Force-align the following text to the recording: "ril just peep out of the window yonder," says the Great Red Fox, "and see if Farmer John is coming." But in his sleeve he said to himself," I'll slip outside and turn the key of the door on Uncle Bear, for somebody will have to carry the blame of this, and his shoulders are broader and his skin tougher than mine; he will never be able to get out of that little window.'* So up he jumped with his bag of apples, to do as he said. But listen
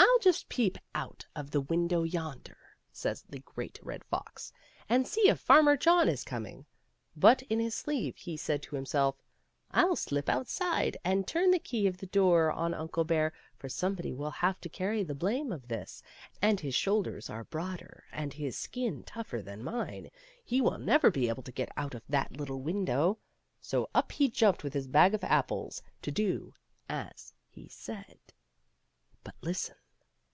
"ril 0.20 0.22
just 0.22 0.50
peep 0.50 0.76
out 0.94 1.24
of 1.34 1.50
the 1.50 1.62
window 1.62 2.02
yonder," 2.02 2.56
says 2.92 3.22
the 3.30 3.38
Great 3.38 3.78
Red 3.82 4.04
Fox, 4.04 4.52
"and 4.86 5.06
see 5.08 5.28
if 5.28 5.40
Farmer 5.40 5.78
John 5.78 6.10
is 6.10 6.24
coming." 6.24 6.66
But 7.16 7.40
in 7.44 7.58
his 7.58 7.74
sleeve 7.74 8.16
he 8.16 8.36
said 8.36 8.62
to 8.64 8.76
himself," 8.76 9.22
I'll 9.70 9.96
slip 9.96 10.28
outside 10.28 10.98
and 11.06 11.26
turn 11.26 11.50
the 11.50 11.58
key 11.58 11.86
of 11.86 11.96
the 11.96 12.06
door 12.06 12.52
on 12.52 12.74
Uncle 12.74 13.04
Bear, 13.04 13.32
for 13.56 13.70
somebody 13.70 14.12
will 14.12 14.30
have 14.30 14.60
to 14.60 14.68
carry 14.68 15.02
the 15.02 15.14
blame 15.14 15.52
of 15.52 15.68
this, 15.68 16.02
and 16.42 16.60
his 16.60 16.74
shoulders 16.74 17.30
are 17.30 17.44
broader 17.44 18.04
and 18.12 18.34
his 18.34 18.58
skin 18.58 19.02
tougher 19.04 19.40
than 19.40 19.64
mine; 19.64 20.10
he 20.44 20.60
will 20.60 20.78
never 20.78 21.10
be 21.10 21.30
able 21.30 21.42
to 21.44 21.52
get 21.52 21.72
out 21.78 21.94
of 21.94 22.02
that 22.10 22.36
little 22.36 22.60
window.'* 22.60 23.18
So 23.58 23.88
up 23.94 24.12
he 24.12 24.28
jumped 24.28 24.64
with 24.64 24.74
his 24.74 24.86
bag 24.86 25.14
of 25.14 25.24
apples, 25.24 25.82
to 26.02 26.10
do 26.10 26.52
as 26.90 27.32
he 27.50 27.68
said. 27.68 28.18
But 29.24 29.34
listen 29.40 29.76